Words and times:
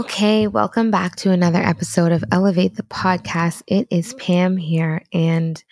Okay, 0.00 0.46
welcome 0.46 0.90
back 0.90 1.14
to 1.16 1.30
another 1.30 1.58
episode 1.58 2.10
of 2.10 2.24
Elevate 2.32 2.74
the 2.74 2.84
Podcast. 2.84 3.62
It 3.66 3.86
is 3.90 4.14
Pam 4.14 4.56
here, 4.56 5.02
and 5.12 5.62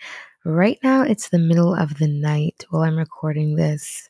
right 0.45 0.77
now 0.83 1.01
it's 1.01 1.29
the 1.29 1.39
middle 1.39 1.73
of 1.73 1.97
the 1.97 2.07
night 2.07 2.63
while 2.69 2.83
I'm 2.83 2.95
recording 2.95 3.55
this. 3.55 4.07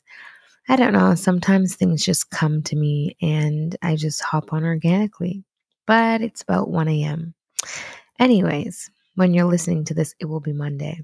I 0.68 0.76
don't 0.76 0.92
know, 0.92 1.14
sometimes 1.14 1.74
things 1.74 2.04
just 2.04 2.28
come 2.28 2.60
to 2.64 2.76
me 2.76 3.16
and 3.22 3.74
I 3.80 3.96
just 3.96 4.20
hop 4.20 4.52
on 4.52 4.62
organically, 4.62 5.42
but 5.86 6.20
it's 6.20 6.42
about 6.42 6.68
1 6.68 6.86
a.m. 6.88 7.32
Anyways, 8.18 8.90
when 9.14 9.32
you're 9.32 9.46
listening 9.46 9.86
to 9.86 9.94
this, 9.94 10.14
it 10.20 10.26
will 10.26 10.40
be 10.40 10.52
Monday. 10.52 11.00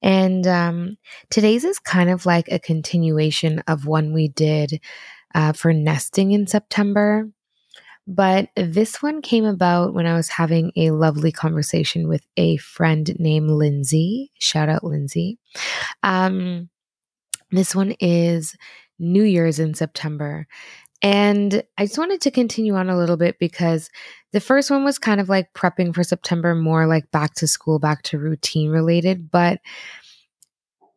And 0.00 0.46
um, 0.46 0.96
today's 1.28 1.64
is 1.64 1.78
kind 1.78 2.08
of 2.08 2.24
like 2.24 2.48
a 2.50 2.58
continuation 2.58 3.58
of 3.68 3.84
one 3.84 4.14
we 4.14 4.28
did 4.28 4.80
uh, 5.34 5.52
for 5.52 5.74
nesting 5.74 6.32
in 6.32 6.46
September. 6.46 7.28
But 8.06 8.50
this 8.56 9.02
one 9.02 9.20
came 9.20 9.44
about 9.44 9.92
when 9.92 10.06
I 10.06 10.14
was 10.14 10.28
having 10.28 10.70
a 10.76 10.92
lovely 10.92 11.32
conversation 11.32 12.08
with 12.08 12.24
a 12.36 12.56
friend 12.58 13.14
named 13.18 13.50
Lindsay. 13.50 14.30
Shout 14.38 14.68
out, 14.68 14.84
Lindsay. 14.84 15.38
Um, 16.04 16.68
this 17.50 17.74
one 17.74 17.94
is 17.98 18.56
New 18.98 19.24
Year's 19.24 19.58
in 19.58 19.74
September. 19.74 20.46
And 21.02 21.62
I 21.76 21.86
just 21.86 21.98
wanted 21.98 22.20
to 22.22 22.30
continue 22.30 22.74
on 22.74 22.88
a 22.88 22.96
little 22.96 23.16
bit 23.16 23.38
because 23.38 23.90
the 24.32 24.40
first 24.40 24.70
one 24.70 24.84
was 24.84 24.98
kind 24.98 25.20
of 25.20 25.28
like 25.28 25.52
prepping 25.52 25.94
for 25.94 26.02
September, 26.02 26.54
more 26.54 26.86
like 26.86 27.10
back 27.10 27.34
to 27.34 27.46
school, 27.46 27.78
back 27.78 28.02
to 28.04 28.18
routine 28.18 28.70
related. 28.70 29.30
But 29.30 29.60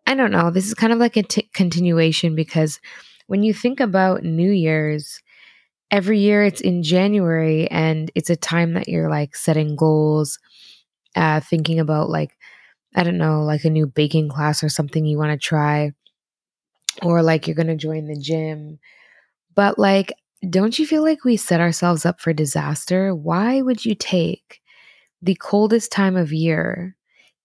I 0.07 0.15
don't 0.15 0.31
know. 0.31 0.51
This 0.51 0.67
is 0.67 0.73
kind 0.73 0.93
of 0.93 0.99
like 0.99 1.17
a 1.17 1.23
t- 1.23 1.49
continuation 1.53 2.35
because 2.35 2.79
when 3.27 3.43
you 3.43 3.53
think 3.53 3.79
about 3.79 4.23
New 4.23 4.51
Year's, 4.51 5.21
every 5.91 6.19
year 6.19 6.43
it's 6.43 6.61
in 6.61 6.83
January 6.83 7.69
and 7.71 8.11
it's 8.15 8.29
a 8.29 8.35
time 8.35 8.73
that 8.73 8.87
you're 8.87 9.09
like 9.09 9.35
setting 9.35 9.75
goals, 9.75 10.39
uh, 11.15 11.39
thinking 11.39 11.79
about 11.79 12.09
like, 12.09 12.31
I 12.95 13.03
don't 13.03 13.17
know, 13.17 13.43
like 13.43 13.65
a 13.65 13.69
new 13.69 13.87
baking 13.87 14.29
class 14.29 14.63
or 14.63 14.69
something 14.69 15.05
you 15.05 15.17
want 15.17 15.31
to 15.31 15.37
try, 15.45 15.93
or 17.01 17.21
like 17.21 17.47
you're 17.47 17.55
going 17.55 17.67
to 17.67 17.75
join 17.75 18.07
the 18.07 18.19
gym. 18.19 18.79
But 19.55 19.79
like, 19.79 20.13
don't 20.49 20.79
you 20.79 20.87
feel 20.87 21.03
like 21.03 21.23
we 21.23 21.37
set 21.37 21.61
ourselves 21.61 22.05
up 22.05 22.21
for 22.21 22.33
disaster? 22.33 23.13
Why 23.13 23.61
would 23.61 23.85
you 23.85 23.95
take 23.95 24.61
the 25.21 25.35
coldest 25.35 25.91
time 25.91 26.15
of 26.15 26.31
year 26.31 26.95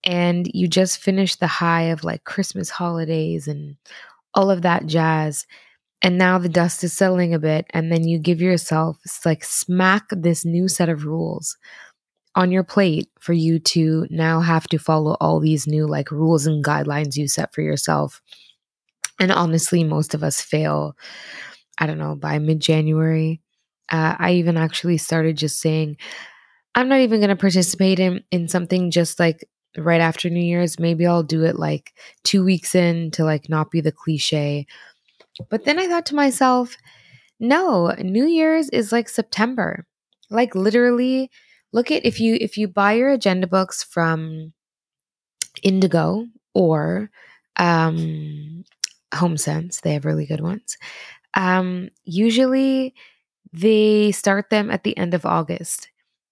and 0.05 0.51
you 0.55 0.69
just 0.69 0.99
finished 0.99 1.41
the 1.41 1.47
high 1.47 1.85
of 1.85 2.05
like 2.05 2.25
Christmas 2.25 2.71
holidays 2.71 3.49
and 3.49 3.77
all 4.35 4.51
of 4.51 4.63
that 4.63 4.87
jazz 4.87 5.47
and 6.05 6.19
now 6.19 6.37
the 6.37 6.51
dust 6.51 6.85
is 6.85 6.93
settling 6.93 7.33
a 7.33 7.39
bit 7.39 7.67
and 7.71 7.91
then 7.91 8.07
you 8.07 8.19
give 8.19 8.41
yourself 8.41 8.99
like 9.25 9.43
smack 9.43 10.05
this 10.11 10.45
new 10.45 10.69
set 10.69 10.91
of 10.91 11.07
rules 11.07 11.57
on 12.35 12.53
your 12.53 12.63
plate 12.63 13.09
for 13.19 13.33
you 13.33 13.59
to 13.59 14.07
now 14.11 14.41
have 14.41 14.67
to 14.67 14.79
follow 14.79 15.17
all 15.19 15.41
these 15.41 15.67
new 15.67 15.87
like 15.87 16.11
rules 16.11 16.47
and 16.47 16.63
guidelines 16.63 17.17
you 17.17 17.27
set 17.27 17.55
for 17.55 17.63
yourself. 17.63 18.21
And 19.19 19.33
honestly 19.33 19.83
most 19.83 20.15
of 20.15 20.23
us 20.23 20.41
fail 20.41 20.95
i 21.79 21.87
don't 21.87 21.99
know 21.99 22.15
by 22.15 22.39
mid-january. 22.39 23.41
Uh, 23.89 24.15
i 24.19 24.33
even 24.33 24.59
actually 24.59 24.99
started 24.99 25.39
just 25.39 25.59
saying 25.59 25.97
i'm 26.75 26.89
not 26.89 27.01
even 27.01 27.21
going 27.21 27.31
to 27.31 27.37
participate 27.37 27.99
in 27.99 28.23
in 28.31 28.47
something 28.47 28.91
just 28.91 29.19
like 29.19 29.49
right 29.79 30.01
after 30.01 30.29
new 30.29 30.45
year's. 30.45 30.79
Maybe 30.79 31.07
i'll 31.07 31.23
do 31.23 31.45
it 31.45 31.57
like 31.59 31.95
two 32.25 32.45
weeks 32.45 32.75
in 32.75 33.11
to 33.13 33.25
like 33.25 33.49
not 33.49 33.71
be 33.71 33.81
the 33.81 33.93
cliche 33.93 34.67
but 35.51 35.65
then 35.65 35.79
I 35.79 35.89
thought 35.89 36.07
to 36.07 36.15
myself, 36.15 36.77
no, 37.41 37.95
New 37.99 38.27
Year's 38.27 38.69
is 38.71 38.93
like 38.93 39.09
September. 39.09 39.87
Like 40.31 40.55
literally, 40.55 41.31
look 41.73 41.91
at 41.91 42.05
if 42.07 42.21
you 42.21 42.37
if 42.41 42.57
you 42.59 42.69
buy 42.69 42.93
your 42.95 43.11
agenda 43.11 43.47
books 43.47 43.83
from 43.83 44.53
Indigo 45.63 46.27
or 46.55 47.11
um 47.57 48.65
HomeSense, 49.13 49.81
they 49.81 49.93
have 49.95 50.05
really 50.05 50.27
good 50.27 50.41
ones. 50.41 50.77
Um 51.35 51.91
usually 52.05 52.95
they 53.53 54.13
start 54.13 54.51
them 54.51 54.71
at 54.71 54.85
the 54.85 54.97
end 54.97 55.15
of 55.15 55.27
August. 55.27 55.91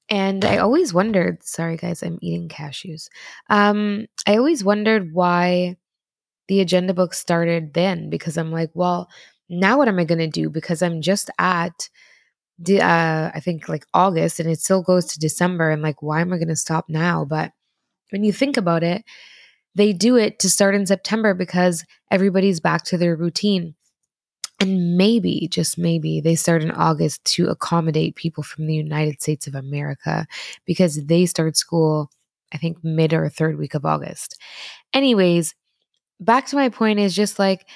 And 0.09 0.45
I 0.45 0.59
always 0.59 0.93
wondered, 0.93 1.43
sorry 1.45 1.77
guys, 1.77 2.03
I'm 2.03 2.19
eating 2.23 2.49
cashews. 2.49 3.09
Um 3.51 4.07
I 4.27 4.37
always 4.37 4.65
wondered 4.65 5.13
why 5.13 5.77
the 6.53 6.61
agenda 6.61 6.93
book 6.93 7.15
started 7.15 7.73
then 7.73 8.11
because 8.11 8.37
I'm 8.37 8.53
like, 8.53 8.69
well, 8.75 9.09
now 9.49 9.79
what 9.79 9.89
am 9.89 9.99
I 9.99 10.05
going 10.05 10.19
to 10.19 10.27
do? 10.27 10.51
Because 10.51 10.83
I'm 10.83 11.01
just 11.01 11.31
at, 11.39 11.89
the, 12.59 12.83
uh, 12.83 13.31
I 13.35 13.41
think 13.41 13.71
like 13.71 13.87
August 13.95 14.39
and 14.39 14.51
it 14.51 14.61
still 14.61 14.83
goes 14.83 15.07
to 15.07 15.19
December. 15.19 15.71
And 15.71 15.81
like, 15.81 16.03
why 16.03 16.21
am 16.21 16.31
I 16.31 16.37
going 16.37 16.49
to 16.49 16.57
stop 16.57 16.91
now? 16.91 17.25
But 17.25 17.53
when 18.11 18.23
you 18.23 18.35
think 18.35 18.59
about 18.59 18.83
it, 18.83 19.03
they 19.75 19.95
do 19.95 20.17
it 20.17 20.41
to 20.41 20.51
start 20.51 20.75
in 20.75 20.85
September 20.85 21.33
because 21.33 21.87
everybody's 22.11 22.61
back 22.61 22.85
to 22.85 22.99
their 22.99 23.17
routine. 23.17 23.75
And 24.61 24.99
maybe, 24.99 25.49
just 25.51 25.79
maybe, 25.79 26.21
they 26.21 26.35
start 26.35 26.63
in 26.63 26.71
August 26.71 27.25
to 27.37 27.49
accommodate 27.49 28.15
people 28.15 28.43
from 28.43 28.67
the 28.67 28.75
United 28.75 29.23
States 29.23 29.47
of 29.47 29.55
America 29.55 30.27
because 30.67 31.03
they 31.07 31.25
start 31.25 31.57
school, 31.57 32.11
I 32.53 32.59
think, 32.59 32.85
mid 32.85 33.15
or 33.15 33.27
third 33.31 33.57
week 33.57 33.73
of 33.73 33.87
August. 33.87 34.39
Anyways, 34.93 35.55
back 36.25 36.47
to 36.47 36.57
my 36.57 36.69
point 36.69 36.99
is 36.99 37.15
just 37.15 37.39
like 37.39 37.69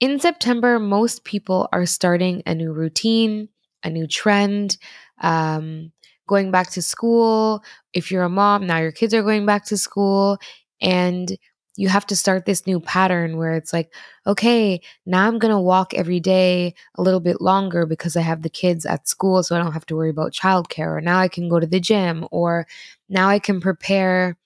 in 0.00 0.20
September, 0.20 0.78
most 0.78 1.24
people 1.24 1.68
are 1.72 1.86
starting 1.86 2.42
a 2.46 2.54
new 2.54 2.72
routine, 2.72 3.48
a 3.82 3.90
new 3.90 4.06
trend, 4.06 4.76
um, 5.20 5.92
going 6.28 6.50
back 6.50 6.70
to 6.72 6.82
school. 6.82 7.62
If 7.94 8.10
you're 8.10 8.24
a 8.24 8.28
mom, 8.28 8.66
now 8.66 8.78
your 8.78 8.92
kids 8.92 9.14
are 9.14 9.22
going 9.22 9.46
back 9.46 9.64
to 9.66 9.78
school. 9.78 10.38
And 10.80 11.36
you 11.76 11.88
have 11.88 12.06
to 12.06 12.16
start 12.16 12.46
this 12.46 12.66
new 12.66 12.80
pattern 12.80 13.36
where 13.36 13.52
it's 13.52 13.72
like, 13.72 13.92
okay, 14.26 14.80
now 15.04 15.26
I'm 15.26 15.38
going 15.38 15.52
to 15.52 15.60
walk 15.60 15.92
every 15.94 16.20
day 16.20 16.74
a 16.96 17.02
little 17.02 17.20
bit 17.20 17.40
longer 17.40 17.86
because 17.86 18.16
I 18.16 18.22
have 18.22 18.42
the 18.42 18.50
kids 18.50 18.86
at 18.86 19.08
school, 19.08 19.42
so 19.42 19.54
I 19.54 19.62
don't 19.62 19.72
have 19.72 19.86
to 19.86 19.96
worry 19.96 20.10
about 20.10 20.32
childcare. 20.32 20.96
Or 20.96 21.00
now 21.00 21.18
I 21.18 21.28
can 21.28 21.48
go 21.48 21.60
to 21.60 21.66
the 21.66 21.80
gym, 21.80 22.26
or 22.30 22.66
now 23.08 23.28
I 23.28 23.38
can 23.38 23.60
prepare 23.60 24.36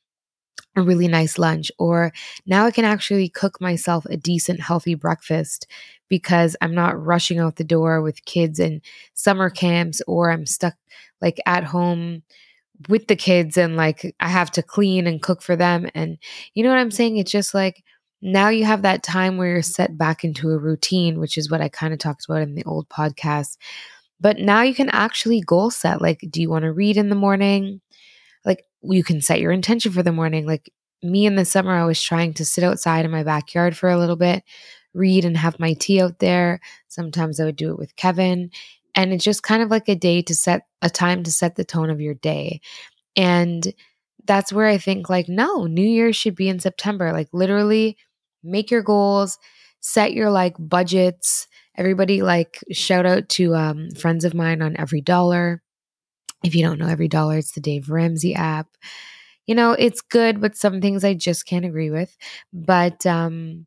a 0.77 0.83
really 0.83 1.09
nice 1.09 1.39
lunch, 1.39 1.71
or 1.79 2.13
now 2.47 2.67
I 2.67 2.71
can 2.71 2.85
actually 2.85 3.29
cook 3.29 3.61
myself 3.61 4.05
a 4.07 4.17
decent, 4.17 4.61
healthy 4.61 4.95
breakfast 4.95 5.67
because 6.09 6.57
I'm 6.61 6.75
not 6.75 7.03
rushing 7.05 7.39
out 7.39 7.57
the 7.57 7.65
door 7.65 8.03
with 8.03 8.25
kids 8.25 8.59
in 8.61 8.83
summer 9.15 9.51
camps, 9.51 10.01
or 10.07 10.31
I'm 10.31 10.47
stuck 10.47 10.75
like 11.21 11.39
at 11.47 11.65
home 11.65 12.23
with 12.89 13.09
the 13.09 13.17
kids 13.17 13.57
and 13.57 13.77
like 13.77 14.15
I 14.21 14.29
have 14.29 14.51
to 14.53 14.63
clean 14.63 15.07
and 15.07 15.23
cook 15.23 15.43
for 15.43 15.57
them. 15.57 15.89
And 15.95 16.19
you 16.55 16.63
know 16.63 16.71
what 16.71 16.79
I'm 16.79 16.91
saying? 16.91 17.19
It's 17.19 17.31
just 17.31 17.55
like 17.55 17.83
now 18.23 18.49
you 18.49 18.65
have 18.65 18.83
that 18.83 19.03
time 19.03 19.37
where 19.37 19.49
you're 19.49 19.63
set 19.63 19.97
back 19.99 20.25
into 20.25 20.51
a 20.51 20.59
routine, 20.59 21.19
which 21.19 21.39
is 21.39 21.51
what 21.51 21.61
I 21.61 21.69
kind 21.69 21.93
of 21.93 21.99
talked 21.99 22.25
about 22.27 22.43
in 22.43 22.55
the 22.55 22.65
old 22.65 22.89
podcast. 22.89 23.57
But 24.21 24.39
now 24.39 24.63
you 24.63 24.75
can 24.75 24.91
actually 24.91 25.41
goal 25.41 25.71
set. 25.71 26.03
Like, 26.03 26.25
do 26.31 26.43
you 26.43 26.51
want 26.51 26.65
to 26.65 26.73
read 26.73 26.97
in 26.97 27.09
the 27.09 27.15
morning? 27.15 27.81
You 28.83 29.05
can 29.05 29.21
set 29.21 29.41
your 29.41 29.53
intention 29.53 29.93
for 29.93 30.03
the 30.03 30.13
morning. 30.13 30.47
Like, 30.47 30.73
me 31.03 31.27
in 31.27 31.37
the 31.37 31.45
summer, 31.45 31.73
I 31.73 31.85
was 31.85 32.03
trying 32.03 32.35
to 32.35 32.45
sit 32.45 32.65
outside 32.65 33.05
in 33.05 33.11
my 33.11 33.23
backyard 33.23 33.77
for 33.77 33.89
a 33.89 33.99
little 33.99 34.17
bit, 34.17 34.45
read 34.95 35.25
and 35.25 35.37
have 35.37 35.59
my 35.59 35.75
tea 35.75 36.01
out 36.01 36.19
there. 36.19 36.61
Sometimes 36.89 37.41
I 37.41 37.45
would 37.45 37.57
do 37.57 37.71
it 37.71 37.79
with 37.79 37.97
Kevin. 37.97 38.51
And 38.95 39.13
it's 39.13 39.25
just 39.25 39.43
kind 39.43 39.63
of 39.63 39.71
like 39.71 39.89
a 39.89 39.95
day 39.95 40.21
to 40.23 40.35
set 40.35 40.63
a 40.83 40.91
time 40.91 41.23
to 41.23 41.33
set 41.33 41.57
the 41.57 41.65
tone 41.65 41.91
of 41.91 42.01
your 42.01 42.15
day. 42.15 42.61
And 43.17 43.73
that's 44.27 44.53
where 44.53 44.67
I 44.67 44.79
think, 44.79 45.09
like, 45.09 45.29
no, 45.29 45.65
New 45.67 45.87
Year 45.87 46.13
should 46.13 46.35
be 46.35 46.49
in 46.49 46.61
September. 46.61 47.13
Like, 47.13 47.29
literally 47.33 47.97
make 48.43 48.71
your 48.71 48.83
goals, 48.83 49.39
set 49.81 50.13
your 50.13 50.31
like 50.31 50.57
budgets. 50.59 51.47
Everybody, 51.77 52.21
like, 52.21 52.63
shout 52.73 53.07
out 53.07 53.29
to 53.31 53.55
um, 53.55 53.91
friends 53.93 54.25
of 54.25 54.35
mine 54.35 54.61
on 54.61 54.77
Every 54.77 55.01
Dollar. 55.01 55.63
If 56.45 56.55
you 56.55 56.63
don't 56.65 56.79
know 56.79 56.89
Every 56.89 57.09
Dollar, 57.09 57.39
it's 57.39 57.53
the 57.53 57.61
Dave 57.61 57.91
Ramsey 57.91 58.35
app. 58.35 58.69
You 59.47 59.55
know, 59.55 59.73
it's 59.73 60.01
good, 60.01 60.41
but 60.41 60.57
some 60.57 60.81
things 60.81 61.05
I 61.05 61.15
just 61.15 61.47
can't 61.47 61.65
agree 61.65 61.91
with. 61.91 62.17
But 62.53 63.05
um, 63.07 63.67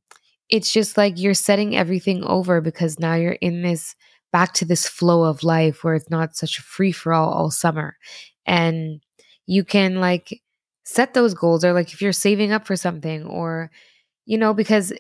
it's 0.50 0.72
just 0.72 0.98
like 0.98 1.20
you're 1.20 1.34
setting 1.34 1.76
everything 1.76 2.24
over 2.24 2.62
because 2.62 3.00
now 3.00 3.16
you're 3.16 3.34
in 3.34 3.64
this 3.64 3.96
back 4.32 4.54
to 4.56 4.66
this 4.66 4.88
flow 4.88 5.24
of 5.24 5.44
life 5.44 5.84
where 5.84 5.96
it's 5.96 6.10
not 6.10 6.36
such 6.36 6.58
a 6.58 6.64
free 6.64 6.92
for 6.92 7.14
all 7.14 7.32
all 7.32 7.52
summer. 7.52 7.98
And 8.46 9.02
you 9.46 9.64
can 9.64 9.96
like 10.00 10.42
set 10.86 11.14
those 11.14 11.34
goals 11.34 11.64
or 11.66 11.74
like 11.74 11.94
if 11.94 12.02
you're 12.02 12.12
saving 12.14 12.52
up 12.52 12.66
for 12.66 12.76
something 12.76 13.26
or 13.26 13.72
you 14.26 14.38
know 14.38 14.54
because 14.54 14.94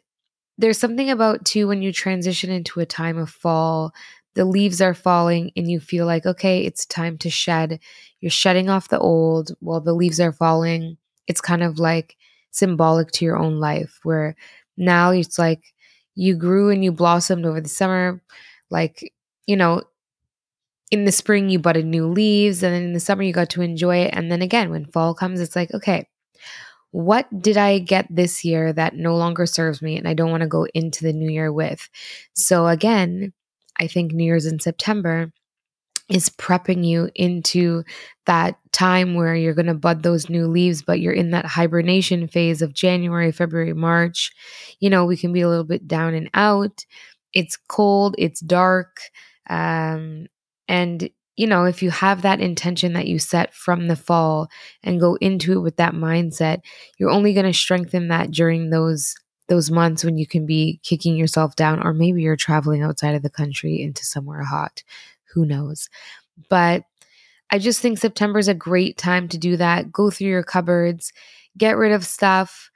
there's 0.57 0.77
something 0.77 1.09
about 1.09 1.45
too 1.45 1.67
when 1.67 1.81
you 1.81 1.91
transition 1.91 2.51
into 2.51 2.79
a 2.79 2.85
time 2.85 3.17
of 3.17 3.29
fall 3.29 3.93
the 4.35 4.45
leaves 4.45 4.81
are 4.81 4.93
falling 4.93 5.51
and 5.55 5.69
you 5.69 5.79
feel 5.79 6.05
like 6.05 6.25
okay 6.25 6.65
it's 6.65 6.85
time 6.85 7.17
to 7.19 7.29
shed. 7.29 7.79
You're 8.21 8.31
shedding 8.31 8.69
off 8.69 8.89
the 8.89 8.99
old 8.99 9.51
while 9.59 9.81
the 9.81 9.93
leaves 9.93 10.19
are 10.19 10.31
falling. 10.33 10.97
It's 11.27 11.41
kind 11.41 11.63
of 11.63 11.79
like 11.79 12.15
symbolic 12.51 13.11
to 13.11 13.25
your 13.25 13.37
own 13.37 13.59
life 13.59 13.99
where 14.03 14.35
now 14.77 15.11
it's 15.11 15.39
like 15.39 15.61
you 16.15 16.35
grew 16.35 16.69
and 16.69 16.83
you 16.83 16.91
blossomed 16.91 17.45
over 17.45 17.59
the 17.61 17.69
summer 17.69 18.21
like 18.69 19.11
you 19.47 19.55
know 19.55 19.81
in 20.91 21.05
the 21.05 21.11
spring 21.11 21.49
you 21.49 21.59
budded 21.59 21.85
new 21.85 22.07
leaves 22.07 22.61
and 22.61 22.73
then 22.73 22.83
in 22.83 22.93
the 22.93 22.99
summer 22.99 23.23
you 23.23 23.33
got 23.33 23.49
to 23.49 23.61
enjoy 23.61 23.97
it 23.97 24.11
and 24.13 24.31
then 24.31 24.41
again 24.41 24.69
when 24.69 24.85
fall 24.85 25.13
comes 25.13 25.39
it's 25.39 25.55
like 25.55 25.73
okay 25.73 26.07
what 26.91 27.27
did 27.41 27.57
i 27.57 27.79
get 27.79 28.07
this 28.09 28.45
year 28.45 28.71
that 28.73 28.95
no 28.95 29.15
longer 29.15 29.45
serves 29.45 29.81
me 29.81 29.97
and 29.97 30.07
i 30.07 30.13
don't 30.13 30.31
want 30.31 30.41
to 30.41 30.47
go 30.47 30.65
into 30.73 31.03
the 31.03 31.13
new 31.13 31.29
year 31.29 31.51
with? 31.51 31.89
So 32.33 32.67
again 32.67 33.33
i 33.79 33.87
think 33.87 34.11
new 34.11 34.23
year's 34.23 34.45
in 34.45 34.59
september 34.59 35.31
is 36.09 36.29
prepping 36.29 36.85
you 36.85 37.09
into 37.15 37.83
that 38.25 38.57
time 38.71 39.15
where 39.15 39.35
you're 39.35 39.53
going 39.53 39.67
to 39.67 39.73
bud 39.73 40.03
those 40.03 40.29
new 40.29 40.47
leaves, 40.47 40.81
but 40.81 40.99
you're 40.99 41.13
in 41.13 41.31
that 41.31 41.45
hibernation 41.45 42.27
phase 42.27 42.61
of 42.61 42.73
January, 42.73 43.31
February, 43.31 43.73
March. 43.73 44.31
You 44.79 44.89
know, 44.89 45.05
we 45.05 45.17
can 45.17 45.31
be 45.31 45.41
a 45.41 45.49
little 45.49 45.63
bit 45.63 45.87
down 45.87 46.13
and 46.13 46.29
out. 46.33 46.85
It's 47.33 47.57
cold, 47.67 48.15
it's 48.17 48.41
dark. 48.41 48.99
Um, 49.49 50.27
and, 50.67 51.09
you 51.35 51.47
know, 51.47 51.65
if 51.65 51.81
you 51.81 51.89
have 51.89 52.21
that 52.21 52.41
intention 52.41 52.93
that 52.93 53.07
you 53.07 53.17
set 53.17 53.53
from 53.53 53.87
the 53.87 53.95
fall 53.95 54.49
and 54.83 54.99
go 54.99 55.15
into 55.15 55.53
it 55.53 55.61
with 55.61 55.77
that 55.77 55.93
mindset, 55.93 56.61
you're 56.99 57.09
only 57.09 57.33
going 57.33 57.45
to 57.45 57.53
strengthen 57.53 58.09
that 58.09 58.31
during 58.31 58.69
those 58.69 59.15
those 59.53 59.69
months 59.69 60.03
when 60.03 60.17
you 60.17 60.25
can 60.25 60.47
be 60.47 60.79
kicking 60.81 61.15
yourself 61.15 61.55
down 61.55 61.79
or 61.85 61.93
maybe 61.93 62.23
you're 62.23 62.35
traveling 62.35 62.81
outside 62.81 63.13
of 63.13 63.21
the 63.21 63.29
country 63.29 63.79
into 63.79 64.03
somewhere 64.03 64.43
hot. 64.43 64.83
Who 65.33 65.45
knows? 65.45 65.89
But 66.49 66.85
I 67.51 67.59
just 67.59 67.79
think 67.79 67.99
September 67.99 68.39
is 68.39 68.47
a 68.47 68.55
great 68.55 68.97
time 68.97 69.27
to 69.27 69.37
do 69.37 69.55
that. 69.57 69.91
Go 69.91 70.09
through 70.09 70.29
your 70.29 70.41
cupboards, 70.41 71.13
get 71.55 71.77
rid 71.77 71.91
of 71.91 72.03
stuff, 72.03 72.71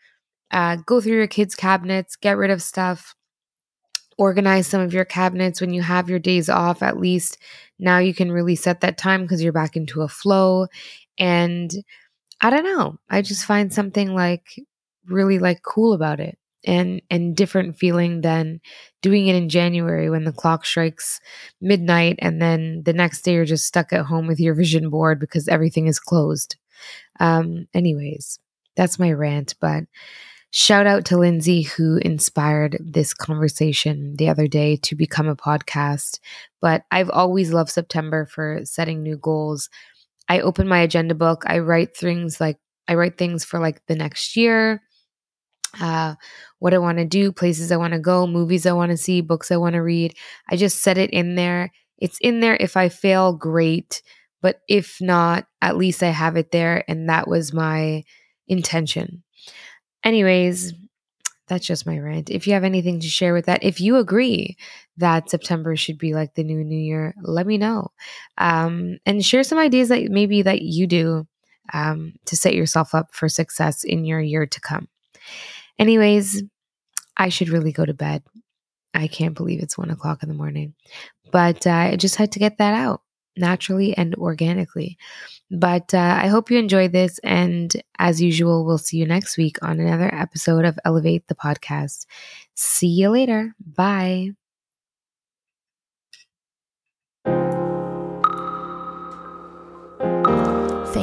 uh, 0.52 0.76
go 0.86 1.02
through 1.02 1.16
your 1.16 1.26
kids' 1.26 1.56
cabinets, 1.56 2.16
get 2.16 2.38
rid 2.38 2.52
of 2.52 2.62
stuff, 2.62 3.16
organize 4.20 4.68
some 4.68 4.82
of 4.82 4.94
your 4.94 5.06
cabinets 5.06 5.60
when 5.60 5.74
you 5.74 5.82
have 5.82 6.12
your 6.12 6.20
days 6.20 6.48
off. 6.48 6.84
At 6.84 7.00
least 7.00 7.40
now 7.80 7.98
you 7.98 8.14
can 8.14 8.32
really 8.32 8.56
set 8.56 8.82
that 8.82 9.00
time 9.00 9.24
because 9.24 9.42
you're 9.42 9.52
back 9.52 9.76
into 9.76 10.04
a 10.04 10.08
flow. 10.08 10.68
And 11.18 11.72
I 12.40 12.52
don't 12.52 12.66
know, 12.66 13.00
I 13.10 13.24
just 13.24 13.46
find 13.46 13.74
something 13.74 14.14
like 14.14 14.64
really 15.08 15.40
like 15.40 15.64
cool 15.64 15.94
about 15.94 16.20
it 16.20 16.38
and 16.66 17.02
and 17.10 17.36
different 17.36 17.78
feeling 17.78 18.22
than 18.22 18.60
doing 19.02 19.28
it 19.28 19.36
in 19.36 19.50
January 19.50 20.10
when 20.10 20.24
the 20.24 20.32
clock 20.32 20.66
strikes 20.66 21.20
midnight 21.62 22.16
and 22.20 22.42
then 22.42 22.84
the 22.84 22.94
next 22.94 23.22
day 23.22 23.34
you're 23.34 23.46
just 23.46 23.66
stuck 23.66 23.94
at 23.94 24.06
home 24.06 24.28
with 24.28 24.40
your 24.40 24.56
vision 24.56 24.90
board 24.90 25.20
because 25.20 25.48
everything 25.48 25.88
is 25.88 26.00
closed. 26.00 26.58
Um 27.20 27.68
anyways, 27.74 28.40
that's 28.76 29.00
my 29.00 29.12
rant, 29.12 29.56
but 29.60 29.84
Shout 30.52 30.88
out 30.88 31.06
to 31.06 31.18
Lindsay, 31.18 31.64
who 31.64 31.98
inspired 31.98 32.78
this 32.80 33.14
conversation 33.14 34.16
the 34.16 34.30
other 34.30 34.48
day 34.48 34.78
to 34.78 34.96
become 34.96 35.28
a 35.28 35.36
podcast. 35.36 36.20
But 36.62 36.84
I've 36.90 37.10
always 37.10 37.52
loved 37.52 37.70
September 37.70 38.26
for 38.26 38.62
setting 38.64 39.04
new 39.04 39.18
goals. 39.18 39.70
I 40.30 40.40
open 40.42 40.68
my 40.68 40.80
agenda 40.80 41.16
book, 41.16 41.44
I 41.48 41.60
write 41.60 41.96
things 41.96 42.40
like, 42.42 42.58
I 42.88 42.96
write 42.96 43.18
things 43.18 43.44
for 43.44 43.60
like 43.60 43.86
the 43.88 43.96
next 43.96 44.36
year, 44.38 44.82
uh, 45.80 46.16
what 46.60 46.74
I 46.74 46.78
want 46.78 46.98
to 46.98 47.06
do, 47.06 47.32
places 47.32 47.72
I 47.72 47.78
want 47.78 47.94
to 47.94 48.00
go, 48.00 48.28
movies 48.28 48.66
I 48.66 48.74
want 48.74 48.92
to 48.92 48.98
see, 48.98 49.22
books 49.22 49.52
I 49.52 49.58
want 49.58 49.74
to 49.74 49.82
read. 49.82 50.16
I 50.50 50.56
just 50.56 50.82
set 50.82 50.98
it 50.98 51.12
in 51.12 51.36
there. 51.36 51.72
It's 51.98 52.18
in 52.20 52.40
there. 52.40 52.58
If 52.60 52.78
I 52.78 52.90
fail, 52.90 53.34
great. 53.34 54.02
But 54.42 54.62
if 54.68 54.98
not, 55.02 55.48
at 55.62 55.78
least 55.78 56.04
I 56.04 56.10
have 56.10 56.38
it 56.38 56.52
there. 56.52 56.84
And 56.88 57.10
that 57.10 57.28
was 57.28 57.54
my 57.54 58.04
intention. 58.48 59.24
Anyways, 60.04 60.74
that's 61.48 61.66
just 61.66 61.86
my 61.86 61.98
rant. 61.98 62.30
If 62.30 62.46
you 62.46 62.54
have 62.54 62.64
anything 62.64 63.00
to 63.00 63.08
share 63.08 63.34
with 63.34 63.46
that, 63.46 63.64
if 63.64 63.80
you 63.80 63.98
agree 63.98 64.58
that 64.98 65.30
September 65.30 65.76
should 65.76 65.98
be 65.98 66.14
like 66.14 66.36
the 66.36 66.44
new 66.44 66.64
New 66.64 66.78
Year, 66.78 67.16
let 67.22 67.48
me 67.48 67.58
know. 67.58 67.92
Um, 68.38 69.00
and 69.06 69.26
share 69.26 69.44
some 69.44 69.58
ideas 69.58 69.90
that 69.90 70.04
maybe 70.12 70.42
that 70.42 70.62
you 70.62 70.88
do 70.88 71.28
um, 71.74 72.14
to 72.26 72.36
set 72.36 72.54
yourself 72.54 72.94
up 72.94 73.14
for 73.14 73.30
success 73.30 73.84
in 73.84 74.06
your 74.06 74.20
year 74.20 74.46
to 74.46 74.60
come. 74.60 74.88
Anyways, 75.80 76.44
I 77.18 77.30
should 77.30 77.50
really 77.50 77.72
go 77.72 77.86
to 77.86 77.94
bed. 77.94 78.24
I 78.94 79.08
can't 79.08 79.36
believe 79.36 79.62
it's 79.62 79.78
one 79.78 79.92
o'clock 79.92 80.24
in 80.24 80.30
the 80.30 80.36
morning, 80.36 80.74
but 81.32 81.68
uh, 81.68 81.72
I 81.72 81.96
just 81.98 82.16
had 82.16 82.32
to 82.34 82.40
get 82.40 82.58
that 82.58 82.74
out 82.74 83.02
naturally 83.36 83.96
and 83.96 84.16
organically. 84.16 84.98
But 85.52 85.94
uh, 85.94 86.20
I 86.22 86.28
hope 86.28 86.50
you 86.50 86.58
enjoyed 86.58 86.92
this. 86.92 87.20
And 87.24 87.72
as 88.00 88.22
usual, 88.22 88.66
we'll 88.66 88.78
see 88.78 88.98
you 88.98 89.06
next 89.06 89.38
week 89.38 89.58
on 89.62 89.80
another 89.80 90.14
episode 90.14 90.66
of 90.66 90.80
Elevate 90.84 91.28
the 91.28 91.36
Podcast. 91.36 92.06
See 92.56 92.88
you 92.88 93.10
later. 93.10 93.54
Bye. 93.60 94.32